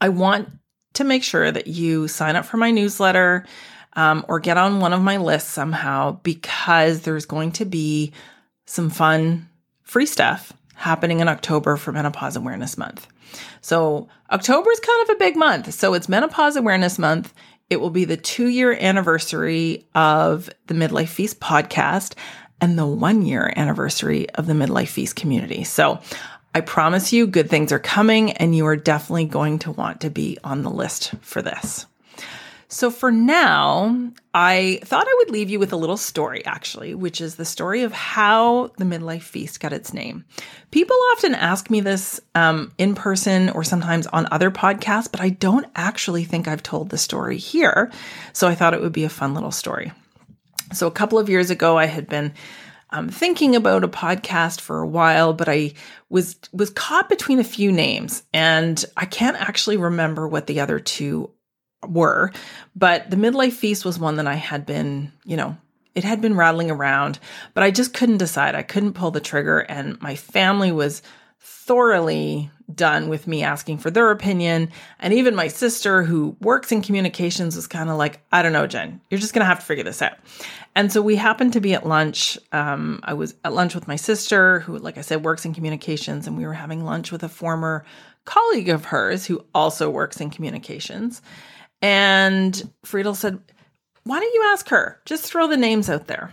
I 0.00 0.10
want 0.10 0.50
to 0.94 1.04
make 1.04 1.22
sure 1.22 1.50
that 1.50 1.66
you 1.66 2.08
sign 2.08 2.36
up 2.36 2.44
for 2.44 2.58
my 2.58 2.70
newsletter 2.70 3.46
um, 3.94 4.24
or 4.28 4.38
get 4.38 4.58
on 4.58 4.80
one 4.80 4.92
of 4.92 5.00
my 5.00 5.16
lists 5.16 5.50
somehow 5.50 6.20
because 6.22 7.00
there's 7.00 7.26
going 7.26 7.52
to 7.52 7.64
be 7.64 8.12
some 8.66 8.90
fun 8.90 9.48
free 9.82 10.06
stuff 10.06 10.52
happening 10.78 11.18
in 11.18 11.28
October 11.28 11.76
for 11.76 11.90
Menopause 11.90 12.36
Awareness 12.36 12.78
Month. 12.78 13.08
So 13.60 14.08
October 14.30 14.70
is 14.70 14.80
kind 14.80 15.02
of 15.02 15.16
a 15.16 15.18
big 15.18 15.36
month. 15.36 15.74
So 15.74 15.92
it's 15.94 16.08
Menopause 16.08 16.56
Awareness 16.56 16.98
Month. 16.98 17.34
It 17.68 17.80
will 17.80 17.90
be 17.90 18.04
the 18.04 18.16
two 18.16 18.46
year 18.46 18.72
anniversary 18.72 19.86
of 19.94 20.48
the 20.68 20.74
Midlife 20.74 21.08
Feast 21.08 21.40
podcast 21.40 22.14
and 22.60 22.78
the 22.78 22.86
one 22.86 23.22
year 23.22 23.52
anniversary 23.56 24.30
of 24.30 24.46
the 24.46 24.52
Midlife 24.52 24.88
Feast 24.88 25.16
community. 25.16 25.64
So 25.64 26.00
I 26.54 26.60
promise 26.60 27.12
you, 27.12 27.26
good 27.26 27.50
things 27.50 27.72
are 27.72 27.78
coming, 27.78 28.32
and 28.32 28.54
you 28.56 28.66
are 28.66 28.76
definitely 28.76 29.26
going 29.26 29.58
to 29.60 29.72
want 29.72 30.00
to 30.02 30.10
be 30.10 30.38
on 30.42 30.62
the 30.62 30.70
list 30.70 31.12
for 31.20 31.42
this. 31.42 31.86
So 32.70 32.90
for 32.90 33.10
now, 33.10 34.12
I 34.34 34.80
thought 34.84 35.06
I 35.08 35.14
would 35.18 35.30
leave 35.30 35.48
you 35.48 35.58
with 35.58 35.72
a 35.72 35.76
little 35.76 35.96
story, 35.96 36.44
actually, 36.44 36.94
which 36.94 37.22
is 37.22 37.36
the 37.36 37.46
story 37.46 37.82
of 37.82 37.92
how 37.92 38.72
the 38.76 38.84
Midlife 38.84 39.22
Feast 39.22 39.58
got 39.58 39.72
its 39.72 39.94
name. 39.94 40.26
People 40.70 40.96
often 41.12 41.34
ask 41.34 41.70
me 41.70 41.80
this 41.80 42.20
um, 42.34 42.72
in 42.76 42.94
person 42.94 43.48
or 43.50 43.64
sometimes 43.64 44.06
on 44.08 44.28
other 44.30 44.50
podcasts, 44.50 45.10
but 45.10 45.22
I 45.22 45.30
don't 45.30 45.66
actually 45.76 46.24
think 46.24 46.46
I've 46.46 46.62
told 46.62 46.90
the 46.90 46.98
story 46.98 47.38
here. 47.38 47.90
So 48.34 48.46
I 48.46 48.54
thought 48.54 48.74
it 48.74 48.82
would 48.82 48.92
be 48.92 49.04
a 49.04 49.08
fun 49.08 49.32
little 49.32 49.50
story. 49.50 49.90
So 50.74 50.86
a 50.86 50.92
couple 50.92 51.18
of 51.18 51.30
years 51.30 51.48
ago, 51.50 51.78
I 51.78 51.86
had 51.86 52.06
been 52.06 52.34
um, 52.90 53.08
thinking 53.08 53.56
about 53.56 53.84
a 53.84 53.88
podcast 53.88 54.60
for 54.60 54.80
a 54.80 54.86
while, 54.86 55.32
but 55.32 55.48
I 55.48 55.72
was 56.10 56.36
was 56.52 56.70
caught 56.70 57.08
between 57.08 57.38
a 57.38 57.44
few 57.44 57.72
names, 57.72 58.22
and 58.32 58.82
I 58.96 59.04
can't 59.04 59.36
actually 59.36 59.76
remember 59.76 60.26
what 60.26 60.46
the 60.46 60.60
other 60.60 60.78
two 60.78 61.30
were. 61.86 62.32
But 62.74 63.10
the 63.10 63.16
midlife 63.16 63.52
feast 63.52 63.84
was 63.84 63.98
one 63.98 64.16
that 64.16 64.26
I 64.26 64.34
had 64.34 64.66
been, 64.66 65.12
you 65.24 65.36
know, 65.36 65.56
it 65.94 66.04
had 66.04 66.20
been 66.20 66.36
rattling 66.36 66.70
around, 66.70 67.18
but 67.54 67.64
I 67.64 67.70
just 67.70 67.94
couldn't 67.94 68.18
decide. 68.18 68.54
I 68.54 68.62
couldn't 68.62 68.92
pull 68.92 69.10
the 69.10 69.20
trigger. 69.20 69.58
And 69.58 70.00
my 70.00 70.14
family 70.14 70.70
was 70.70 71.02
thoroughly 71.40 72.50
done 72.72 73.08
with 73.08 73.26
me 73.26 73.42
asking 73.42 73.78
for 73.78 73.90
their 73.90 74.10
opinion. 74.10 74.70
And 74.98 75.14
even 75.14 75.34
my 75.34 75.48
sister, 75.48 76.02
who 76.02 76.36
works 76.40 76.70
in 76.70 76.82
communications, 76.82 77.56
was 77.56 77.66
kind 77.66 77.90
of 77.90 77.96
like, 77.96 78.20
I 78.30 78.42
don't 78.42 78.52
know, 78.52 78.66
Jen, 78.66 79.00
you're 79.10 79.20
just 79.20 79.32
going 79.32 79.40
to 79.40 79.46
have 79.46 79.60
to 79.60 79.64
figure 79.64 79.84
this 79.84 80.02
out. 80.02 80.18
And 80.74 80.92
so 80.92 81.00
we 81.00 81.16
happened 81.16 81.54
to 81.54 81.60
be 81.60 81.74
at 81.74 81.86
lunch. 81.86 82.38
Um, 82.52 83.00
I 83.02 83.14
was 83.14 83.34
at 83.44 83.54
lunch 83.54 83.74
with 83.74 83.88
my 83.88 83.96
sister, 83.96 84.60
who, 84.60 84.78
like 84.78 84.98
I 84.98 85.00
said, 85.00 85.24
works 85.24 85.44
in 85.44 85.54
communications, 85.54 86.26
and 86.26 86.36
we 86.36 86.46
were 86.46 86.52
having 86.52 86.84
lunch 86.84 87.10
with 87.10 87.22
a 87.22 87.28
former 87.28 87.84
colleague 88.24 88.68
of 88.68 88.84
hers 88.84 89.26
who 89.26 89.44
also 89.54 89.88
works 89.88 90.20
in 90.20 90.30
communications. 90.30 91.22
And 91.82 92.70
Friedel 92.84 93.14
said, 93.14 93.38
Why 94.04 94.20
don't 94.20 94.34
you 94.34 94.44
ask 94.52 94.68
her? 94.68 95.00
Just 95.04 95.24
throw 95.24 95.46
the 95.46 95.56
names 95.56 95.88
out 95.88 96.06
there. 96.06 96.32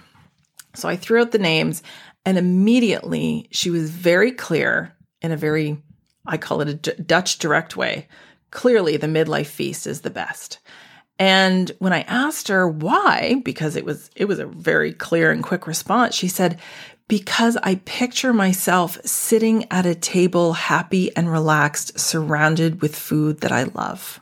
So 0.73 0.89
I 0.89 0.95
threw 0.95 1.21
out 1.21 1.31
the 1.31 1.37
names, 1.37 1.83
and 2.25 2.37
immediately 2.37 3.47
she 3.51 3.69
was 3.69 3.89
very 3.89 4.31
clear 4.31 4.95
in 5.21 5.31
a 5.31 5.37
very 5.37 5.81
I 6.27 6.37
call 6.37 6.61
it 6.61 6.69
a 6.69 6.73
D- 6.73 7.03
Dutch 7.05 7.37
direct 7.37 7.77
way. 7.77 8.07
Clearly, 8.51 8.97
the 8.97 9.07
midlife 9.07 9.47
feast 9.47 9.85
is 9.85 10.01
the 10.01 10.09
best. 10.09 10.59
And 11.19 11.71
when 11.79 11.93
I 11.93 12.01
asked 12.01 12.47
her 12.49 12.67
why, 12.67 13.41
because 13.43 13.75
it 13.75 13.85
was 13.85 14.09
it 14.15 14.25
was 14.25 14.39
a 14.39 14.47
very 14.47 14.91
clear 14.91 15.31
and 15.31 15.43
quick 15.43 15.67
response, 15.67 16.15
she 16.15 16.27
said, 16.27 16.59
"Because 17.07 17.57
I 17.57 17.75
picture 17.85 18.33
myself 18.33 18.97
sitting 19.05 19.65
at 19.71 19.85
a 19.85 19.95
table, 19.95 20.53
happy 20.53 21.15
and 21.15 21.31
relaxed, 21.31 21.99
surrounded 21.99 22.81
with 22.81 22.95
food 22.95 23.41
that 23.41 23.51
I 23.51 23.63
love." 23.63 24.19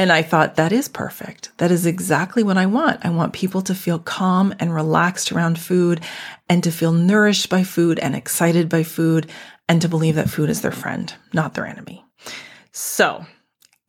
And 0.00 0.10
I 0.10 0.22
thought 0.22 0.56
that 0.56 0.72
is 0.72 0.88
perfect. 0.88 1.50
That 1.58 1.70
is 1.70 1.84
exactly 1.84 2.42
what 2.42 2.56
I 2.56 2.64
want. 2.64 3.04
I 3.04 3.10
want 3.10 3.34
people 3.34 3.60
to 3.60 3.74
feel 3.74 3.98
calm 3.98 4.54
and 4.58 4.74
relaxed 4.74 5.30
around 5.30 5.58
food 5.58 6.00
and 6.48 6.64
to 6.64 6.72
feel 6.72 6.92
nourished 6.92 7.50
by 7.50 7.64
food 7.64 7.98
and 7.98 8.16
excited 8.16 8.70
by 8.70 8.82
food 8.82 9.30
and 9.68 9.82
to 9.82 9.90
believe 9.90 10.14
that 10.14 10.30
food 10.30 10.48
is 10.48 10.62
their 10.62 10.72
friend, 10.72 11.12
not 11.34 11.52
their 11.52 11.66
enemy. 11.66 12.02
So, 12.72 13.26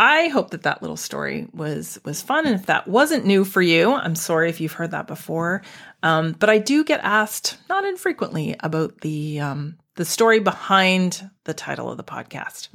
I 0.02 0.28
hope 0.28 0.50
that 0.50 0.64
that 0.64 0.82
little 0.82 0.98
story 0.98 1.48
was 1.54 1.98
was 2.04 2.22
fun, 2.22 2.46
and 2.46 2.56
if 2.56 2.66
that 2.66 2.90
wasn't 2.90 3.26
new 3.26 3.46
for 3.46 3.62
you, 3.62 3.94
I'm 3.94 4.16
sorry 4.16 4.50
if 4.50 4.60
you've 4.60 4.74
heard 4.74 4.92
that 4.92 5.08
before. 5.08 5.62
Um, 6.04 6.34
but 6.34 6.50
I 6.50 6.58
do 6.58 6.84
get 6.84 7.00
asked 7.04 7.58
not 7.70 7.86
infrequently 7.86 8.58
about 8.60 9.00
the 9.00 9.40
um, 9.40 9.78
the 9.96 10.04
story 10.04 10.42
behind 10.42 11.30
the 11.46 11.54
title 11.54 11.90
of 11.90 11.96
the 11.96 12.04
podcast. 12.04 12.68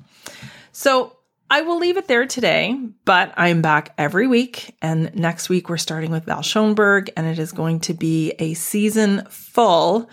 So 0.72 1.16
I 1.48 1.62
will 1.62 1.78
leave 1.78 1.96
it 1.96 2.08
there 2.08 2.26
today, 2.26 2.76
but 3.04 3.32
I'm 3.36 3.62
back 3.62 3.94
every 3.96 4.26
week. 4.26 4.74
And 4.82 5.14
next 5.14 5.48
week, 5.48 5.68
we're 5.68 5.76
starting 5.76 6.10
with 6.10 6.24
Val 6.24 6.40
Schonberg, 6.42 7.10
and 7.16 7.26
it 7.26 7.38
is 7.38 7.52
going 7.52 7.80
to 7.80 7.94
be 7.94 8.32
a 8.38 8.54
season 8.54 9.24
full 9.30 10.10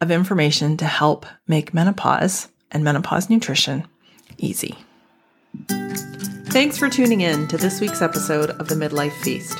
of 0.00 0.10
information 0.12 0.76
to 0.76 0.84
help 0.84 1.26
make 1.48 1.74
menopause 1.74 2.48
and 2.70 2.84
menopause 2.84 3.28
nutrition 3.28 3.86
easy. 4.36 4.78
Thanks 6.46 6.78
for 6.78 6.88
tuning 6.88 7.22
in 7.22 7.48
to 7.48 7.56
this 7.56 7.80
week's 7.80 8.00
episode 8.00 8.50
of 8.50 8.68
the 8.68 8.76
Midlife 8.76 9.18
Feast. 9.22 9.58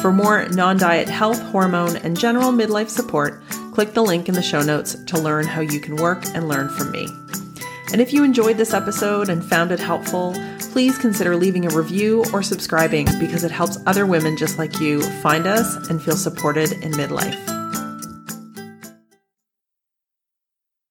For 0.00 0.12
more 0.12 0.48
non 0.50 0.78
diet 0.78 1.08
health, 1.08 1.40
hormone, 1.42 1.96
and 1.96 2.16
general 2.16 2.52
midlife 2.52 2.88
support, 2.88 3.42
click 3.72 3.92
the 3.92 4.02
link 4.02 4.28
in 4.28 4.34
the 4.34 4.42
show 4.42 4.62
notes 4.62 4.96
to 5.06 5.18
learn 5.18 5.46
how 5.46 5.60
you 5.62 5.80
can 5.80 5.96
work 5.96 6.24
and 6.34 6.48
learn 6.48 6.68
from 6.68 6.92
me. 6.92 7.08
And 7.92 8.00
if 8.00 8.12
you 8.12 8.22
enjoyed 8.22 8.56
this 8.56 8.72
episode 8.72 9.28
and 9.28 9.44
found 9.44 9.72
it 9.72 9.80
helpful, 9.80 10.34
please 10.58 10.96
consider 10.96 11.36
leaving 11.36 11.66
a 11.66 11.74
review 11.74 12.24
or 12.32 12.42
subscribing 12.42 13.06
because 13.18 13.42
it 13.42 13.50
helps 13.50 13.78
other 13.86 14.06
women 14.06 14.36
just 14.36 14.58
like 14.58 14.80
you 14.80 15.02
find 15.20 15.46
us 15.46 15.88
and 15.88 16.00
feel 16.00 16.16
supported 16.16 16.72
in 16.72 16.92
midlife. 16.92 17.59